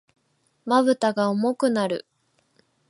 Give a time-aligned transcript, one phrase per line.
[0.65, 2.07] 瞼が重くなる。